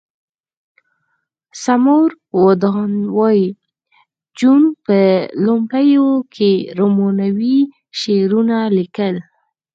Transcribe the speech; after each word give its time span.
سمور 1.63 2.09
ودان 2.43 2.93
وایی 3.17 3.47
جون 4.37 4.61
په 4.85 4.99
لومړیو 5.45 6.07
کې 6.33 6.51
رومانوي 6.77 7.59
شعرونه 7.99 8.57
لیکل 8.77 9.15